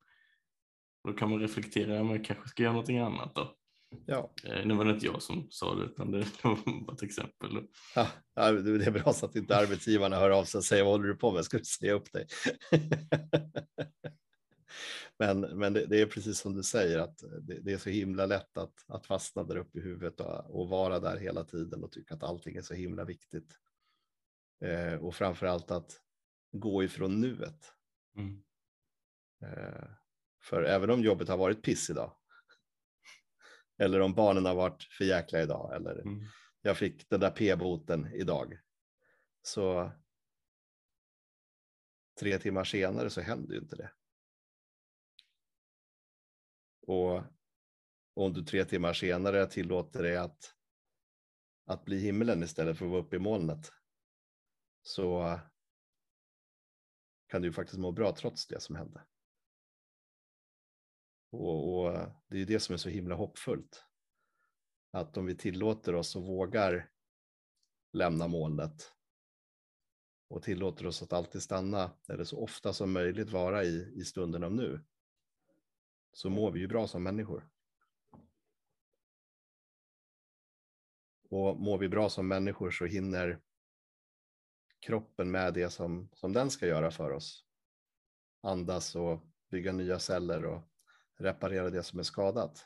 [1.03, 3.58] Då kan man reflektera, man kanske ska göra någonting annat då.
[4.05, 4.33] Ja.
[4.43, 7.67] Eh, nu var det inte jag som sa det, utan det var bara ett exempel.
[7.95, 8.07] Ja,
[8.51, 11.15] det är bra så att inte arbetsgivarna hör av sig och säger vad håller du
[11.15, 12.27] på med, ska du säga upp dig?
[15.19, 18.25] men men det, det, är precis som du säger, att det, det, är så himla
[18.25, 21.91] lätt att, att fastna där uppe i huvudet och, och vara där hela tiden och
[21.91, 23.59] tycka att allting är så himla viktigt.
[24.61, 26.01] Eh, och framför allt att
[26.51, 27.73] gå ifrån nuet.
[28.15, 28.43] Mm.
[29.41, 29.89] Eh,
[30.41, 32.11] för även om jobbet har varit piss idag,
[33.79, 36.25] eller om barnen har varit för jäkla idag, eller mm.
[36.61, 38.59] jag fick den där p-boten idag,
[39.41, 39.91] så
[42.19, 43.91] tre timmar senare så händer ju inte det.
[46.87, 47.23] Och
[48.13, 50.55] om du tre timmar senare tillåter dig att,
[51.65, 53.71] att bli himlen istället för att vara uppe i molnet
[54.81, 55.39] så
[57.27, 59.05] kan du faktiskt må bra trots det som hände.
[61.29, 61.91] Och, och,
[62.27, 63.85] det är det som är så himla hoppfullt.
[64.91, 66.89] Att om vi tillåter oss och vågar
[67.93, 68.93] lämna molnet
[70.27, 74.43] och tillåter oss att alltid stanna eller så ofta som möjligt vara i, i stunden
[74.43, 74.85] av nu
[76.13, 77.49] så mår vi ju bra som människor.
[81.29, 83.41] Och mår vi bra som människor så hinner
[84.79, 87.45] kroppen med det som, som den ska göra för oss.
[88.41, 90.61] Andas och bygga nya celler och
[91.19, 92.65] reparera det som är skadat.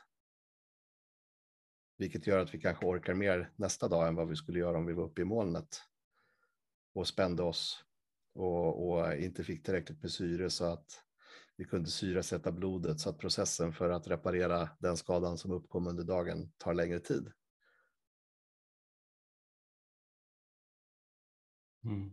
[1.96, 4.86] Vilket gör att vi kanske orkar mer nästa dag än vad vi skulle göra om
[4.86, 5.82] vi var uppe i molnet
[6.94, 7.84] och spände oss
[8.34, 11.04] och, och inte fick tillräckligt med syre så att
[11.56, 16.04] vi kunde syresätta blodet så att processen för att reparera den skadan som uppkom under
[16.04, 17.32] dagen tar längre tid.
[21.84, 22.10] Mm.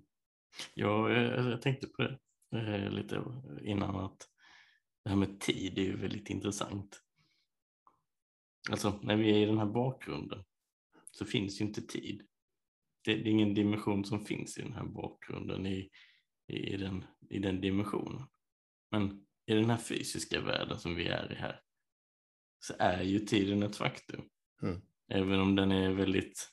[0.73, 2.17] Ja, jag, eh, jag, tänkte på det
[2.57, 3.23] eh, lite
[3.61, 4.30] innan att
[5.03, 7.01] det här med tid är ju väldigt intressant.
[8.69, 10.43] Alltså när vi är i den här bakgrunden
[11.11, 12.27] så finns ju inte tid.
[13.03, 15.89] Det, det är ingen dimension som finns i den här bakgrunden i,
[16.47, 18.27] i, den, i den dimensionen.
[18.91, 21.61] Men i den här fysiska världen som vi är i här
[22.59, 24.29] så är ju tiden ett faktum.
[24.61, 24.81] Mm.
[25.07, 26.49] Även om den är väldigt,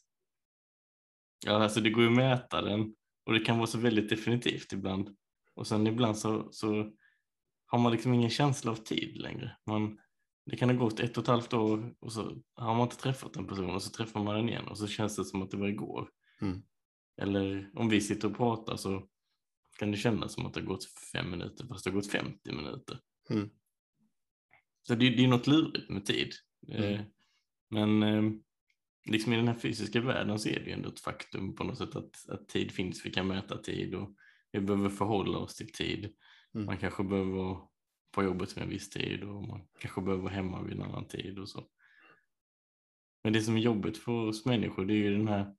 [1.47, 4.73] ja alltså det går ju att mäta den och det kan vara så väldigt definitivt
[4.73, 5.17] ibland.
[5.55, 6.93] Och sen ibland så, så
[7.69, 9.57] har man liksom ingen känsla av tid längre.
[9.67, 9.99] Man,
[10.47, 13.37] det kan ha gått ett och ett halvt år och så har man inte träffat
[13.37, 15.57] en person och så träffar man den igen och så känns det som att det
[15.57, 16.11] var igår.
[16.41, 16.63] Mm.
[17.21, 19.09] Eller om vi sitter och pratar så
[19.79, 22.53] kan det kännas som att det har gått fem minuter fast det har gått 50
[22.53, 23.01] minuter.
[23.31, 23.51] Mm.
[24.83, 26.33] Så det, det är något lurigt med tid.
[26.69, 26.83] Mm.
[26.83, 27.01] Eh,
[27.71, 28.33] men eh,
[29.09, 31.79] liksom i den här fysiska världen så är det ju ändå ett faktum på något
[31.79, 34.15] sätt att, att tid finns, vi kan mäta tid och
[34.53, 36.15] vi behöver förhålla oss till tid.
[36.55, 36.67] Mm.
[36.67, 37.61] Man kanske behöver vara
[38.11, 41.09] på jobbet vid en viss tid och man kanske behöver vara hemma vid en annan
[41.09, 41.69] tid och så.
[43.25, 45.55] Men det som är jobbigt för oss människor det är ju den här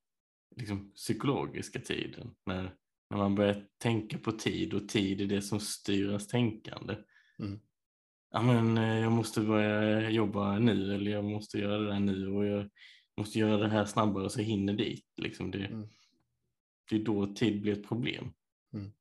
[0.56, 2.76] liksom, psykologiska tiden när,
[3.10, 6.96] när man börjar tänka på tid och tid är det som styr ens tänkande.
[7.40, 7.60] Mm.
[8.32, 12.28] Ja, men, eh, jag måste börja jobba nu eller jag måste göra det där nu
[12.28, 12.70] och jag
[13.18, 15.06] måste göra det här snabbare så jag hinner dit.
[15.18, 15.88] Liksom det, mm.
[16.90, 18.34] det är då tid blir ett problem.
[18.74, 18.92] Mm.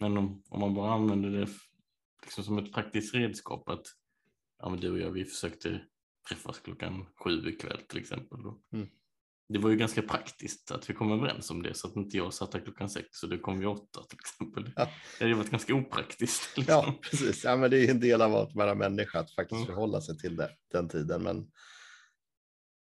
[0.00, 1.48] Men om, om man bara använder det
[2.22, 3.86] liksom som ett praktiskt redskap att
[4.58, 5.80] ja, men du och jag vi försökte
[6.28, 8.38] träffas klockan sju ikväll till exempel.
[8.72, 8.88] Mm.
[9.48, 12.34] Det var ju ganska praktiskt att vi kom överens om det så att inte jag
[12.34, 14.72] satt där klockan sex och det kom vid åtta till exempel.
[14.76, 14.90] Ja.
[15.18, 16.56] Det hade varit ganska opraktiskt.
[16.56, 16.74] Liksom.
[16.74, 17.44] Ja, precis.
[17.44, 19.66] Ja, men det är en del av att vara människa att faktiskt mm.
[19.66, 21.22] förhålla sig till det, den tiden.
[21.22, 21.50] Men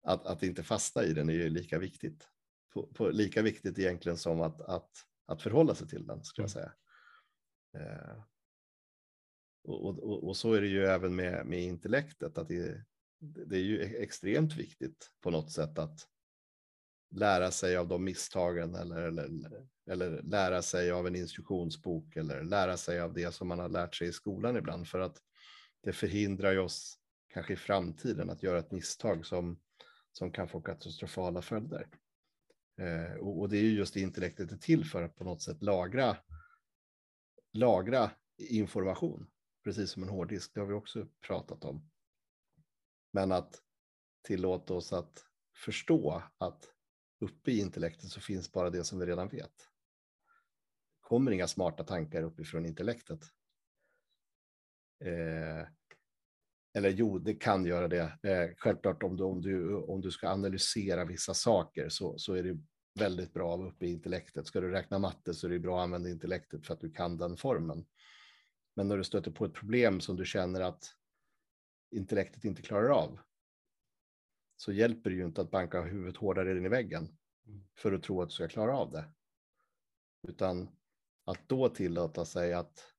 [0.02, 2.28] att, att inte fasta i den är ju lika viktigt.
[2.74, 4.90] På, på, lika viktigt egentligen som att, att,
[5.26, 6.62] att förhålla sig till den, skulle jag mm.
[6.62, 6.72] säga.
[7.74, 8.22] Eh,
[9.64, 12.84] och, och, och, så är det ju även med, med intellektet, att det,
[13.20, 16.08] det är ju e-, extremt viktigt på något sätt att
[17.10, 22.76] lära sig av de misstagen eller, eller, eller lära sig av en instruktionsbok eller lära
[22.76, 25.18] sig av det som man har lärt sig i skolan ibland för att
[25.82, 29.60] det förhindrar ju oss kanske i framtiden att göra ett misstag som,
[30.12, 31.86] som kan få katastrofala följder.
[32.80, 35.42] Eh, och, och, det är ju just det intellektet är till för att på något
[35.42, 36.16] sätt lagra,
[37.52, 39.30] lagra information
[39.64, 40.54] precis som en hårddisk.
[40.54, 41.90] Det har vi också pratat om.
[43.12, 43.62] Men att
[44.22, 45.24] tillåta oss att
[45.64, 46.70] förstå att
[47.20, 49.56] uppe i intellektet så finns bara det som vi redan vet.
[49.56, 53.24] Det kommer inga smarta tankar uppifrån intellektet.
[55.04, 55.68] Eh,
[56.74, 58.18] eller jo, det kan göra det.
[58.22, 62.42] Eh, självklart om du, om, du, om du ska analysera vissa saker så, så är
[62.42, 62.58] det
[62.94, 64.46] väldigt bra uppe i intellektet.
[64.46, 67.16] Ska du räkna matte så är det bra att använda intellektet för att du kan
[67.16, 67.86] den formen.
[68.74, 70.96] Men när du stöter på ett problem som du känner att
[71.90, 73.18] intellektet inte klarar av
[74.56, 77.18] så hjälper det ju inte att banka huvudet hårdare in i väggen
[77.74, 79.04] för att tro att du ska klara av det.
[80.28, 80.68] Utan
[81.24, 82.94] att då tillåta sig att,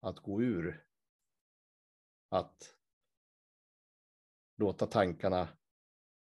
[0.00, 0.86] att gå ur,
[2.28, 2.76] att
[4.56, 5.48] låta tankarna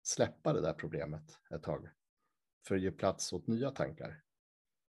[0.02, 1.88] släppa det där problemet ett tag
[2.66, 4.22] för att ge plats åt nya tankar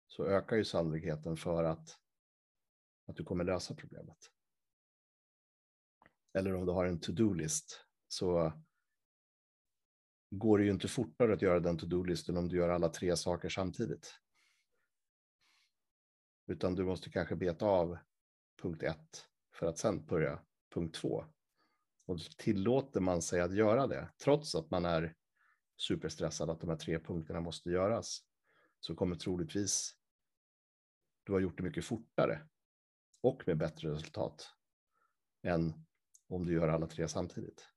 [0.06, 1.98] så ökar ju sannolikheten för att,
[3.06, 4.30] att du kommer lösa problemet.
[6.32, 8.52] Eller om du har en to-do-list så
[10.30, 13.48] går det ju inte fortare att göra den to-do-listen om du gör alla tre saker
[13.48, 14.20] samtidigt.
[16.46, 17.98] Utan du måste kanske beta av
[18.62, 20.42] punkt ett för att sen börja
[20.74, 21.24] punkt två.
[22.06, 25.14] Och tillåter man sig att göra det, trots att man är
[25.78, 28.22] superstressad att de här tre punkterna måste göras,
[28.80, 29.96] så kommer troligtvis
[31.24, 32.48] du har gjort det mycket fortare
[33.20, 34.54] och med bättre resultat
[35.42, 35.86] än
[36.28, 37.68] om du gör alla tre samtidigt.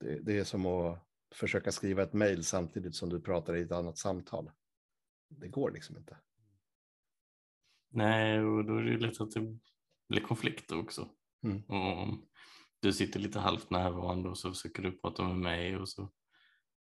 [0.00, 3.72] Det, det är som att försöka skriva ett mejl samtidigt som du pratar i ett
[3.72, 4.50] annat samtal.
[5.28, 6.18] Det går liksom inte.
[7.88, 9.58] Nej, och då är det lätt att det
[10.08, 11.10] blir konflikter också.
[11.42, 11.64] Mm.
[11.68, 12.26] Om
[12.84, 16.12] du sitter lite halvt närvarande och så försöker du prata med mig och så,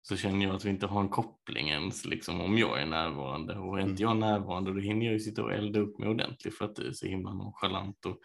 [0.03, 3.59] så känner jag att vi inte har en koppling ens liksom, om jag är närvarande.
[3.59, 6.59] Och är inte jag närvarande då hinner jag ju sitta och elda upp mig ordentligt
[6.59, 8.21] för att du är så himla nonchalant och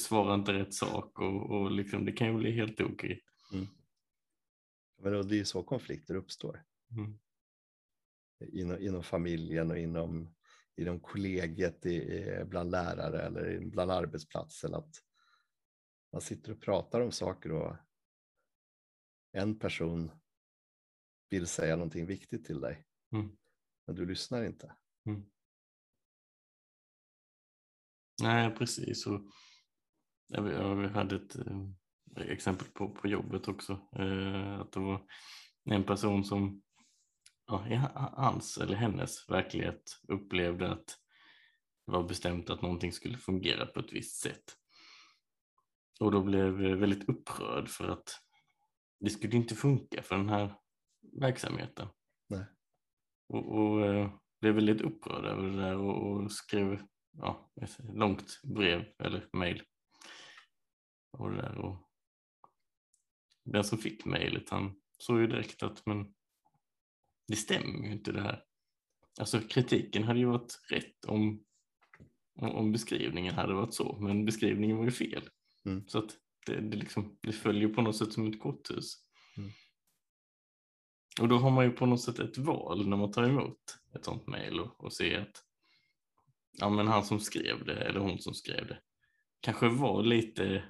[0.00, 3.22] svarar inte rätt sak och, och liksom, det kan ju bli helt okej.
[3.52, 3.66] Mm.
[5.02, 6.62] Men det är så konflikter uppstår.
[6.96, 7.18] Mm.
[8.52, 10.34] Inom, inom familjen och inom,
[10.76, 14.74] inom kollegiet, i, bland lärare eller bland arbetsplatsen.
[14.74, 14.94] Att
[16.12, 17.76] man sitter och pratar om saker och
[19.32, 20.10] en person
[21.30, 22.86] vill säga någonting viktigt till dig.
[23.12, 23.36] Mm.
[23.86, 24.76] Men du lyssnar inte.
[25.06, 25.22] Mm.
[28.22, 29.06] Nej, precis.
[29.06, 29.20] Och
[30.26, 31.68] jag, jag hade ett eh,
[32.16, 33.72] exempel på, på jobbet också.
[33.72, 35.06] Eh, att det var
[35.64, 36.62] en person som
[37.46, 40.86] ja, i hans eller hennes verklighet upplevde att
[41.86, 44.56] det var bestämt att någonting skulle fungera på ett visst sätt.
[46.02, 48.20] Och då blev väldigt upprörd för att
[49.00, 50.54] det skulle inte funka för den här
[51.20, 51.88] verksamheten.
[52.28, 52.46] Nej.
[53.28, 58.40] Och, och eh, blev väldigt upprörd över det där och, och skrev ja, ett långt
[58.42, 59.62] brev eller mejl.
[61.10, 61.88] Och det där och
[63.44, 66.14] den som fick mejlet han såg ju direkt att men
[67.28, 68.44] det stämmer ju inte det här.
[69.20, 71.44] Alltså kritiken hade ju varit rätt om,
[72.34, 75.28] om beskrivningen hade varit så, men beskrivningen var ju fel.
[75.66, 75.88] Mm.
[75.88, 78.94] Så att det, det, liksom, det följer på något sätt som ett korthus.
[79.36, 79.50] Mm.
[81.20, 84.04] Och då har man ju på något sätt ett val när man tar emot ett
[84.04, 85.44] sånt mejl och, och ser att
[86.58, 88.78] ja, men han som skrev det eller hon som skrev det
[89.42, 90.64] kanske var lite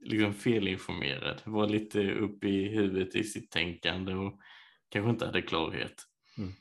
[0.00, 4.40] liksom felinformerad, var lite upp i huvudet i sitt tänkande och
[4.88, 6.04] kanske inte hade klarhet.
[6.38, 6.52] Mm.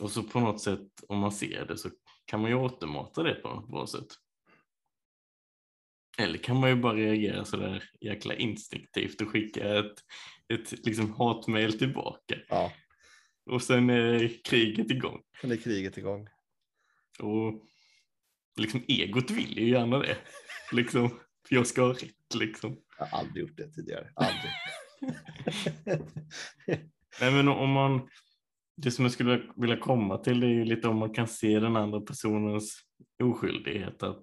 [0.00, 1.90] Och så på något sätt, om man ser det så
[2.24, 4.06] kan man ju återmata det på något bra sätt.
[6.18, 9.94] Eller kan man ju bara reagera sådär jäkla instinktivt och skicka ett,
[10.54, 12.36] ett liksom hatmejl tillbaka.
[12.48, 12.72] Ja.
[13.50, 15.22] Och sen är kriget igång.
[15.40, 16.28] Sen är kriget igång.
[17.18, 17.62] Och
[18.56, 20.16] liksom egot vill ju gärna det.
[20.72, 21.10] Liksom,
[21.48, 22.76] jag ska ha rätt liksom.
[22.98, 24.10] Jag har aldrig gjort det tidigare.
[24.14, 24.52] Aldrig.
[27.20, 28.08] Nej, men om man,
[28.76, 31.76] det som jag skulle vilja komma till är ju lite om man kan se den
[31.76, 32.80] andra personens
[33.22, 34.02] oskyldighet.
[34.02, 34.22] Att,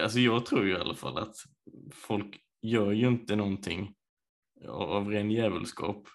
[0.00, 1.36] alltså jag tror ju i alla fall att
[1.92, 3.94] folk gör ju inte någonting
[4.68, 6.08] av ren djävulskap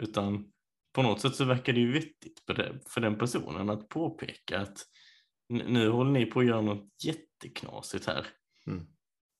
[0.00, 0.52] utan
[0.92, 2.42] på något sätt så verkar det ju vettigt
[2.88, 4.78] för den personen att påpeka att
[5.48, 8.26] nu håller ni på att göra något jätteknasigt här.
[8.66, 8.86] Mm.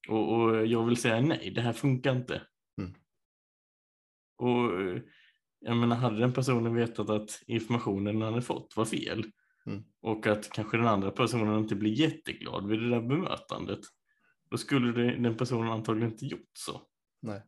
[0.09, 2.42] Och, och, jag vill säga nej, det här funkar inte.
[2.79, 2.94] Mm.
[4.37, 4.72] Och
[5.61, 9.24] jag menar, hade den personen vetat att informationen han hade fått var fel
[9.66, 9.85] Mm.
[10.01, 13.81] och att kanske den andra personen inte blir jätteglad vid det där bemötandet,
[14.51, 16.83] då skulle det, den personen antagligen inte gjort så.
[17.23, 17.42] Nej.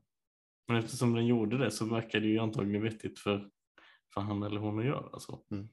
[0.68, 3.50] Men eftersom den gjorde det så verkar det ju antagligen vettigt för,
[4.14, 5.46] för han eller hon att göra så.
[5.50, 5.68] Mm.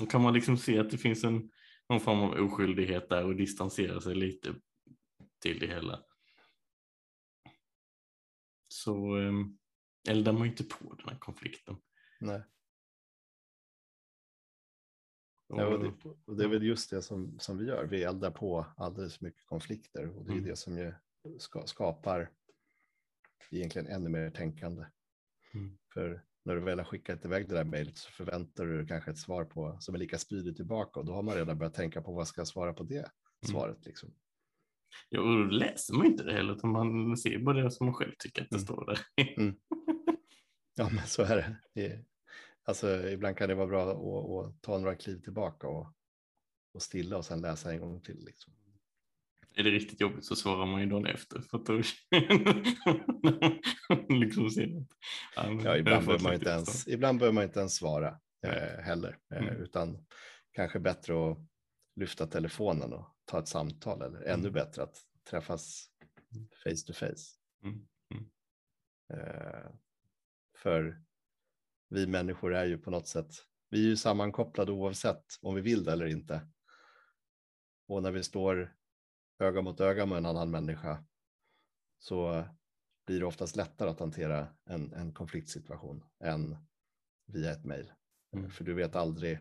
[0.00, 1.50] Då kan man liksom se att det finns en,
[1.88, 4.54] någon form av oskyldighet där och distansera sig lite
[5.38, 6.02] till det hela.
[8.68, 9.32] Så eh,
[10.08, 11.76] eldar man ju inte på den här konflikten.
[12.20, 12.42] Nej.
[15.56, 15.92] Ja, och, det,
[16.26, 17.84] och det är väl just det som, som vi gör.
[17.84, 20.44] Vi eldar på alldeles för mycket konflikter och det är Mm.
[20.44, 20.92] det som ju
[21.38, 22.30] ska, skapar
[23.50, 24.86] egentligen ännu mer tänkande.
[25.54, 25.78] Mm.
[25.94, 29.10] För när du väl har skickat iväg det där mejlet så förväntar du dig kanske
[29.10, 32.02] ett svar på som är lika spydigt tillbaka och då har man redan börjat tänka
[32.02, 32.94] på vad ska jag svara på det
[33.46, 33.52] Mm.
[33.52, 34.14] svaret liksom.
[35.08, 37.94] Ja, och då läser man inte det heller utan man ser bara det som man
[37.94, 38.64] själv tycker att det Mm.
[38.66, 38.98] står där.
[40.74, 41.36] Ja, men så är
[41.74, 42.04] det.
[42.64, 43.96] Alltså, ibland kan det vara bra att,
[44.48, 45.94] att ta några kliv tillbaka och,
[46.74, 48.24] och stilla och sen läsa en gång till.
[48.24, 48.54] Liksom.
[49.54, 51.40] Är det riktigt jobbigt så svarar man ju dagen efter.
[51.40, 51.82] För att då
[54.14, 54.86] liksom ser
[55.36, 59.18] ja, Ja, ibland behöver man inte ens, ibland behöver man inte ens svara eh, heller,
[59.34, 59.56] eh, Mm.
[59.62, 60.06] utan
[60.52, 61.38] kanske bättre att
[61.96, 64.52] lyfta telefonen och ta ett samtal eller ännu Mm.
[64.52, 64.96] bättre att
[65.30, 65.86] träffas
[66.64, 67.36] face to face.
[67.64, 68.30] Mm, mm.
[69.12, 69.70] Eh,
[70.58, 71.02] för
[71.90, 73.34] vi människor är ju på något sätt,
[73.70, 76.48] vi är ju sammankopplade oavsett om vi vill det eller inte.
[77.88, 78.76] Och när vi står
[79.38, 81.04] öga mot öga med en annan människa
[81.98, 82.44] så
[83.06, 86.56] blir det oftast lättare att hantera en, en konfliktsituation än
[87.26, 87.92] via ett mejl.
[88.32, 88.50] Mm.
[88.50, 89.38] För du vet aldrig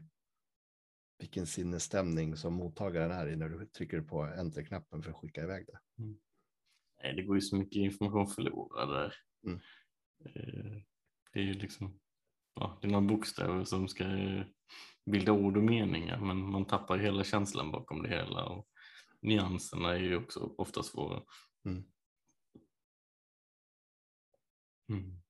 [1.19, 5.65] vilken sinnesstämning som mottagaren är i när du trycker på enter-knappen för att skicka iväg
[5.67, 5.79] det.
[7.03, 9.13] Nej, det går ju så mycket information förlorad där.
[9.45, 9.59] Mm.
[10.25, 10.81] Eh,
[11.33, 11.99] Det är ju liksom,
[12.55, 14.45] ja, det är några bokstäver som ska eh,
[15.05, 18.67] bilda ord och meningar men man tappar hela känslan bakom det hela och
[19.21, 21.23] nyanserna är ju också ofta svåra.
[21.65, 21.83] Mm.
[24.89, 25.21] Mm.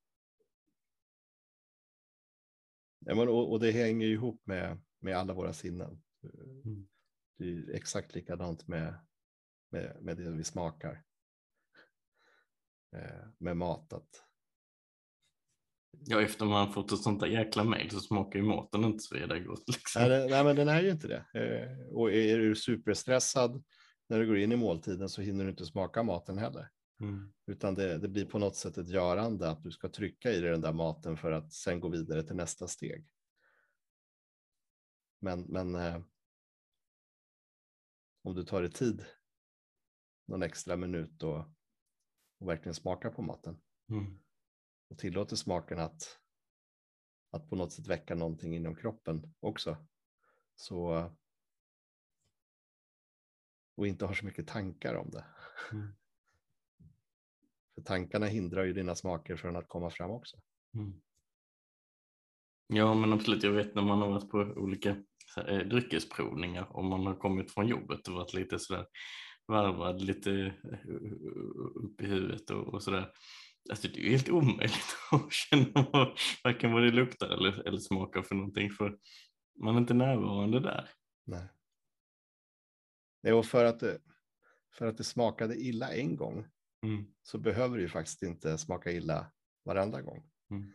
[3.00, 6.04] Ja, men, och, och det hänger ju ihop med, med alla våra sinnen.
[6.66, 6.88] Mm.
[7.38, 9.00] Det är exakt likadant med,
[9.70, 11.04] med, med det vi smakar.
[12.96, 13.94] Eh, med mat.
[13.94, 14.29] Att,
[15.92, 19.16] Ja, efter man fått ett sånt där jäkla mejl så smakar ju maten inte så
[19.16, 19.64] vidare gott.
[19.68, 20.02] Liksom.
[20.02, 21.26] nej, det- nej, men den är ju inte det.
[21.34, 23.64] Eh, och är du superstressad
[24.08, 26.70] när du går in i måltiden så hinner du inte smaka maten heller.
[27.00, 27.34] Mm.
[27.48, 30.52] Utan det, det blir på något sätt ett görande att du ska trycka i dig
[30.52, 33.08] den där maten för att sen gå vidare till nästa steg.
[35.20, 36.02] Men, men eh,
[38.24, 39.06] om du tar dig tid
[40.28, 41.38] någon extra minut och,
[42.40, 44.20] och verkligen smaka på maten Mm.
[44.90, 46.20] Och tillåter smaken att,
[47.32, 49.78] att på något sätt väcka någonting inom kroppen också.
[50.56, 51.12] Så
[53.80, 55.26] och inte har så mycket tankar om det.
[55.72, 55.88] Mm.
[57.76, 60.38] För tankarna hindrar ju dina smaker från att komma fram också.
[60.74, 61.02] Mm.
[62.68, 63.44] Ja, men absolut.
[63.44, 65.04] Jag vet när man har varit på olika
[65.36, 68.86] här, eh, dryckesprovningar och man har kommit från jobbet och varit lite sådär
[69.48, 70.32] varvad lite
[70.72, 70.90] eh,
[71.76, 73.12] upp i huvudet och, och sådär.
[73.70, 77.78] Alltså det är ju helt omöjligt att känna vad, varken vad det luktar eller, eller
[77.78, 78.98] smakar för någonting för
[79.60, 80.90] man är inte närvarande där.
[81.26, 81.48] Nej.
[83.34, 84.00] Och för att, det,
[84.74, 86.46] för att det smakade illa en gång
[86.84, 87.06] Mm.
[87.24, 89.32] så behöver det ju faktiskt inte smaka illa
[89.66, 90.30] varenda gång.
[90.52, 90.72] Mm.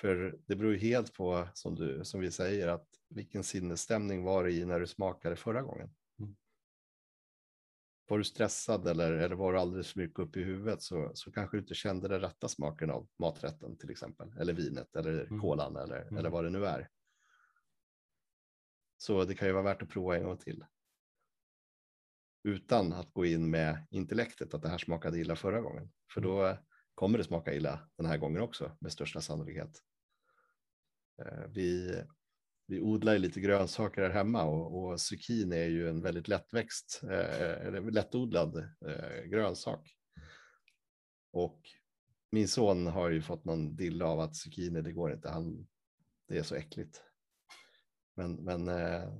[0.00, 4.44] För det beror ju helt på, som, du, som vi säger, att vilken sinnesstämning var
[4.44, 5.90] det i när du smakade förra gången.
[8.08, 8.14] Mm.
[8.14, 11.32] Var du stressad eller, eller var du alldeles för mycket upp i huvudet så, så
[11.32, 14.32] kanske du inte kände den rätta smaken av maträtten till exempel.
[14.38, 15.40] Eller vinet eller Mm.
[15.40, 16.16] kolan eller, Mm.
[16.16, 16.88] eller vad det nu är.
[18.96, 20.64] Så det kan ju vara värt att prova en gång till.
[22.44, 25.92] Utan att gå in med intellektet att det här smakade illa förra gången.
[26.14, 26.58] För då
[26.94, 29.82] kommer det smaka illa den här gången också med största sannolikhet.
[31.22, 32.02] Eh, Vi,
[32.68, 37.00] vi odlar ju lite grönsaker här hemma och, och zucchini är ju en väldigt lättväxt,
[37.02, 38.56] eh, eller lättodlad
[38.86, 39.96] eh, grönsak.
[41.32, 41.60] Och
[42.30, 45.66] min son har ju fått någon dille av att zucchini, det går inte, han,
[46.28, 47.02] det är så äckligt.
[48.16, 49.12] Men, men eh,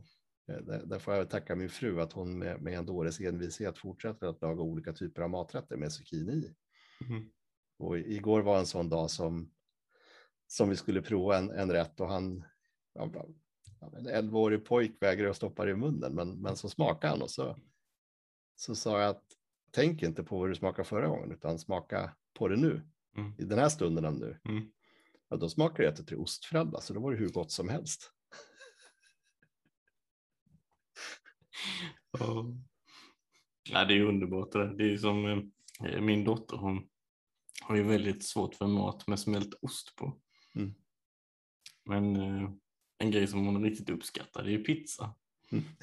[0.47, 4.27] där, där får jag tacka min fru att hon med, med en dåres envishet fortsätter
[4.27, 6.55] att laga olika typer av maträtter med zucchini i.
[7.09, 7.31] Mm.
[7.79, 9.51] Och igår var en sån dag som,
[10.47, 12.45] som vi skulle prova en, en rätt och han,
[12.93, 13.11] ja,
[13.81, 17.31] en 11-årig pojk vägrar att stoppa det i munnen, men, men så smakade han och
[17.31, 17.57] så,
[18.57, 19.25] så sa jag att
[19.71, 22.83] tänk inte på vad du smakade förra gången, utan smaka på det nu,
[23.17, 23.33] Mm.
[23.39, 24.39] i den här stunden av nu.
[24.45, 24.71] Mm.
[25.29, 28.13] Ja, då smakade det till ostfralla, så då var det hur gott som helst.
[32.19, 32.47] Ja.
[33.71, 34.53] Ja, det är underbart.
[34.53, 34.75] Det, där.
[34.75, 35.27] det är som
[35.85, 36.89] eh, min dotter, hon
[37.63, 40.21] har ju väldigt svårt för mat med smält ost på.
[40.55, 40.75] Mm.
[41.85, 42.51] Men eh,
[42.99, 45.15] en grej som hon riktigt uppskattar, det är pizza.
[45.53, 45.65] Mm.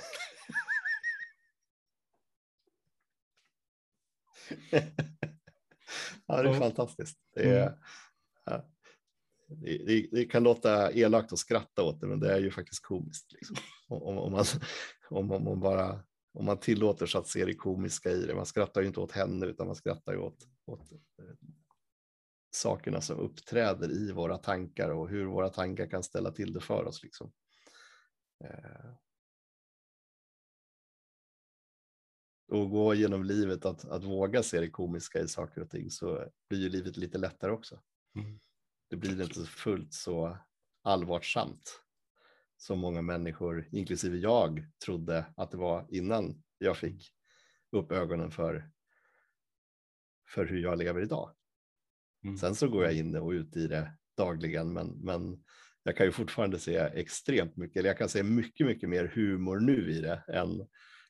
[4.72, 4.84] mm.
[6.26, 7.20] ja, det är fantastiskt.
[7.34, 7.78] Det, är,
[9.48, 13.32] det, det, kan låta elakt att skratta åt det, men det är ju faktiskt komiskt.
[13.32, 13.56] Liksom.
[13.88, 14.46] Om, om, man,
[15.10, 16.04] om, om, man bara,
[16.34, 18.36] om man tillåter sig att se det komiska i det.
[18.36, 20.98] Man skrattar ju inte åt henne, utan man skrattar ju åt, åt eh,
[22.56, 26.86] sakerna som uppträder i våra tankar och hur våra tankar kan ställa till det för
[26.86, 27.04] oss.
[27.04, 27.32] Liksom.
[28.44, 28.92] Eh,
[32.48, 36.30] och gå genom livet att, att våga se det komiska i saker och ting så
[36.50, 37.82] blir ju livet lite lättare också.
[38.16, 38.40] Mm.
[38.90, 40.38] Det blir inte fullt så
[40.82, 41.82] allvarsamt
[42.58, 47.12] som många människor, inklusive jag, trodde att det var innan jag fick
[47.72, 48.72] upp ögonen för,
[50.30, 51.32] för hur jag lever idag.
[52.26, 52.38] Mm.
[52.38, 55.44] Sen så går jag in och ut i det dagligen, men, men
[55.84, 59.60] jag kan ju fortfarande se extremt mycket, eller jag kan se mycket, mycket mer humor
[59.60, 60.68] nu i det än,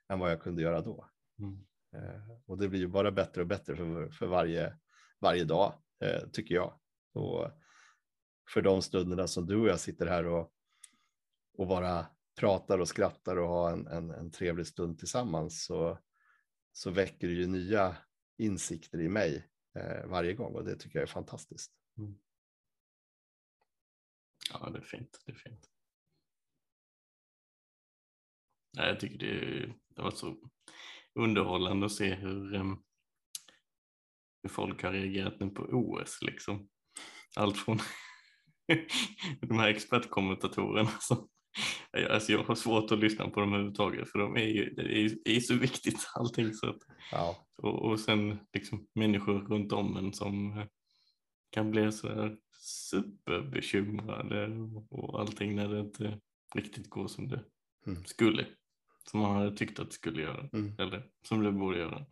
[0.10, 1.10] än vad jag kunde göra då.
[1.40, 1.66] Mm.
[1.96, 4.78] Eh, och det blir ju bara bättre och bättre för, för varje,
[5.22, 6.80] varje dag, eh, tycker jag.
[7.14, 7.52] Och
[8.50, 10.52] för de stunderna som du och jag sitter här och,
[11.58, 12.06] och bara
[12.40, 16.00] pratar och skrattar och har en, en, en trevlig stund tillsammans så,
[16.72, 17.98] så väcker det ju nya
[18.38, 19.50] insikter i mig
[20.06, 21.72] varje gång och det tycker jag är fantastiskt.
[24.54, 25.22] Ja, det är fint.
[25.26, 25.70] Det är fint.
[28.72, 30.38] Ja, jag tycker det, det var så
[31.14, 32.84] underhållande att se hur, em,
[34.44, 36.22] hur folk har reagerat nu på OS.
[36.22, 36.70] Liksom.
[37.36, 37.80] Allt från
[39.42, 41.30] de här expertkommentatorerna som
[42.10, 45.00] Alltså jag har svårt att lyssna på dem överhuvudtaget för de är ju, det är
[45.00, 46.54] ju är så viktigt allting.
[46.54, 46.80] Så att,
[47.12, 50.66] Ja, och, och sen liksom människor runt om en som eh,
[51.50, 54.48] kan bli så här superbekymrade
[54.90, 56.20] och allting när det inte
[56.56, 57.44] riktigt går som det
[57.88, 58.06] Mm.
[58.06, 58.46] skulle.
[59.12, 60.50] Som man hade tyckt att det skulle göra.
[60.54, 60.76] Mm.
[60.80, 62.06] Eller som det borde göra.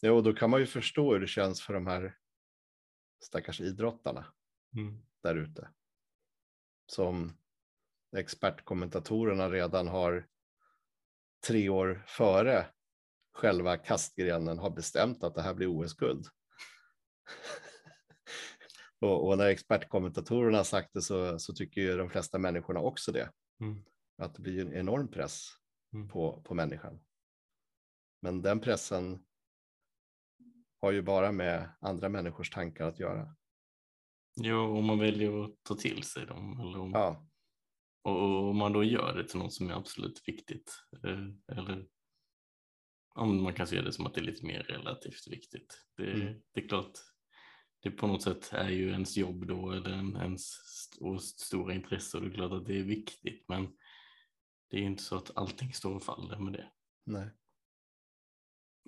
[0.00, 2.16] ja, och då kan man ju förstå hur det känns för de här
[3.24, 4.26] stackars idrottarna
[4.76, 5.02] Mm.
[5.22, 5.68] där ute.
[6.86, 7.32] Som
[8.16, 10.26] expertkommentatorerna redan har
[11.46, 12.66] tre år före
[13.32, 16.26] själva kastgrenen har bestämt att det här blir OS-guld.
[19.00, 23.12] och, och när expertkommentatorerna har sagt det så, så tycker ju de flesta människorna också
[23.12, 23.30] det.
[23.60, 23.84] Mm.
[24.18, 25.48] Att det blir en enorm press
[25.94, 26.08] Mm.
[26.08, 27.00] på, på människan.
[28.22, 29.24] Men den pressen
[30.80, 33.36] har ju bara med andra människors tankar att göra.
[34.36, 36.60] Jo, om man väljer att ta till sig dem.
[36.60, 37.26] Eller om, Ja,
[38.04, 40.72] och, om man då gör det till något som är absolut viktigt.
[41.04, 41.86] Eh, eller
[43.14, 45.84] om man kan se det som att det är lite mer relativt viktigt.
[45.96, 46.40] Det, Mm.
[46.54, 46.92] det är klart,
[47.82, 50.56] det på något sätt är ju ens jobb då eller en, ens
[51.00, 53.44] och stora intresse och det är klart att det är viktigt.
[53.48, 53.68] Men
[54.70, 56.72] det är inte så att allting står och faller med det.
[57.06, 57.30] nej.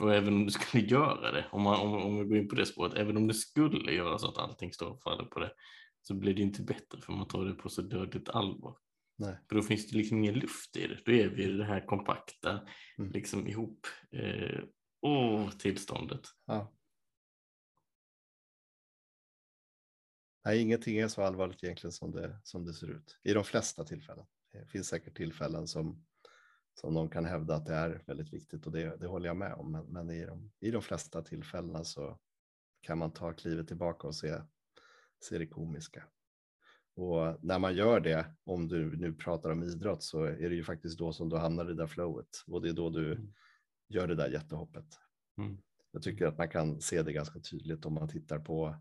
[0.00, 2.54] Och även om du skulle göra det, om, man, om, om vi går in på
[2.54, 5.52] det spåret, även om det skulle göra så att allting står och faller på det,
[6.02, 8.76] så blir det inte bättre för man tar det på så dödligt allvar.
[9.16, 9.38] Nej.
[9.48, 11.00] För då finns det liksom ingen luft i det.
[11.04, 13.12] Då är vi i det här kompakta, Mm.
[13.12, 14.64] liksom ihop, eh,
[15.00, 16.20] åh, tillståndet.
[16.46, 16.72] Ja.
[20.44, 23.18] Nej, ingenting är så allvarligt egentligen som det, som det ser ut.
[23.22, 24.26] I de flesta tillfällen.
[24.52, 26.04] Det finns säkert tillfällen som,
[26.74, 29.52] som någon kan hävda att det är väldigt viktigt och det, det håller jag med
[29.54, 29.72] om.
[29.72, 32.18] Men, men i, de, i de flesta tillfällena så
[32.80, 34.40] kan man ta klivet tillbaka och se,
[35.20, 36.04] se det komiska.
[36.96, 40.64] Och när man gör det, om du nu pratar om idrott, så är det ju
[40.64, 42.28] faktiskt då som du hamnar i det där flowet.
[42.46, 43.32] Och det är då du Mm.
[43.88, 44.86] gör det där jättehoppet.
[45.38, 45.58] Mm.
[45.90, 48.76] Jag tycker att man kan se det ganska tydligt om man tittar på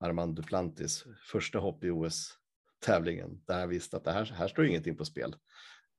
[0.00, 3.42] Armand Duplantis första hopp i OS-tävlingen.
[3.46, 5.36] Där han visste att det här, här står ingenting på spel.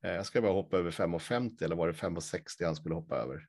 [0.04, 3.48] Eh, Jag ska bara hoppa över 5,50 eller var det 5,60 han skulle hoppa över.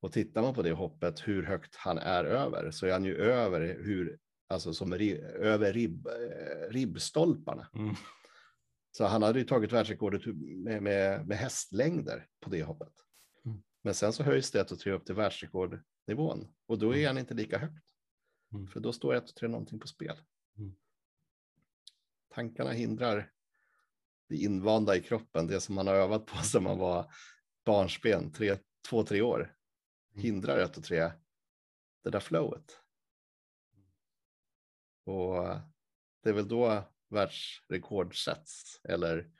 [0.00, 3.16] Och tittar man på det hoppet, hur högt han är över, så är han ju
[3.16, 4.18] över hur,
[4.50, 7.68] alltså som ri, över ribb, eh, ribbstolparna.
[7.74, 7.94] Mm.
[8.90, 12.92] Så han hade ju tagit världsrekordet med, med, med hästlängder på det hoppet.
[13.44, 13.62] Mm.
[13.82, 17.06] Men sen så höjs det 1 och 3 upp till världsrekordnivån och då är Mm.
[17.06, 17.84] han inte lika högt.
[18.52, 18.66] Mm.
[18.66, 20.16] För då står 1 och 3 någonting på spel.
[20.58, 20.74] Mm.
[22.34, 23.32] Tankarna hindrar
[24.28, 27.12] det invanda i kroppen, det som man har övat på sedan man var
[27.64, 28.56] barnsben, tre,
[28.88, 29.40] två, tre år.
[30.12, 30.22] Mm.
[30.22, 31.12] Hindrar 1 och 3
[32.04, 32.80] det där flowet.
[35.04, 35.44] Och
[36.22, 39.30] det är väl då världsrekord sätts eller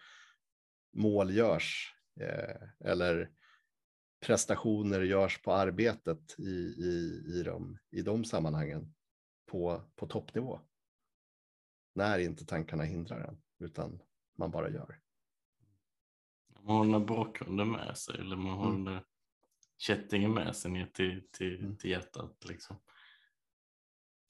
[0.92, 3.32] mål görs eh, eller
[4.26, 8.94] prestationer görs på arbetet i, i, i, de, i de sammanhangen
[9.46, 10.60] på, på toppnivå.
[11.94, 14.02] När inte tankarna hindrar en utan
[14.38, 15.00] man bara gör.
[16.60, 19.02] Man här bakgrunden med sig eller man har Mm.
[19.78, 21.76] kättingen med sig ner till, till, Mm.
[21.76, 22.44] till hjärtat.
[22.44, 22.76] Liksom.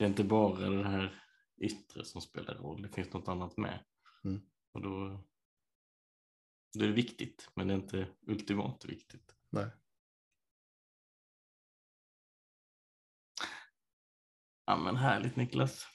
[0.01, 1.22] Det är inte bara det här
[1.61, 3.84] yttre som spelar roll, det finns något annat med.
[4.24, 4.40] Mm.
[4.72, 5.24] Och då
[6.72, 9.34] det är viktigt, men det är inte ultimat viktigt.
[9.51, 9.66] Nej.
[14.66, 15.86] Ja men härligt Niklas.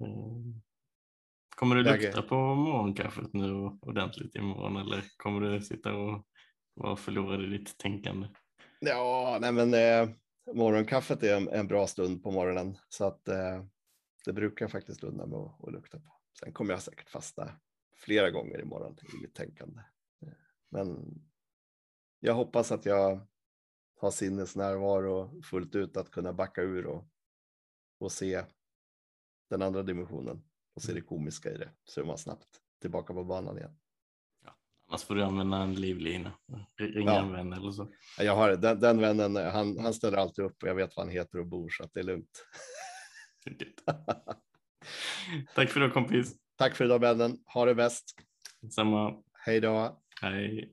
[0.00, 0.62] Mm.
[1.56, 6.26] Kommer du lukta på morgonkaffet nu ordentligt imorgon eller kommer du sitta och
[6.74, 8.28] vara förlorad i ditt tänkande?
[8.80, 10.16] Ja, nej men eh,
[10.54, 13.64] morgonkaffet är en, en bra stund på morgonen så att eh,
[14.24, 16.12] det brukar jag faktiskt unna mig att, lukta på.
[16.40, 17.50] Sen kommer jag säkert fasta
[17.96, 19.80] flera gånger imorgon i mitt tänkande.
[20.22, 20.32] Eh,
[20.68, 21.14] Men
[22.20, 23.26] jag hoppas att jag
[23.96, 27.08] har sinnesnärvaro fullt ut att kunna backa ur och,
[27.98, 28.44] och se
[29.50, 30.44] den andra dimensionen
[30.74, 31.70] och se det komiska i det.
[31.84, 32.48] Så är man snabbt
[32.80, 33.78] tillbaka på banan igen.
[34.88, 36.32] Annars får du använda en livlina,
[36.78, 37.18] ringa Ja.
[37.22, 37.92] en vän eller så.
[38.18, 41.14] Jag har, den, den vännen, han, han ställer alltid upp och jag vet vad han
[41.14, 42.46] heter och bor så att det är lugnt.
[45.54, 46.34] Tack för det kompis.
[46.56, 47.38] Tack för idag vännen.
[47.54, 48.14] Ha det bäst.
[48.70, 49.14] Samma.
[49.32, 50.02] Hej då.
[50.22, 50.72] Hej.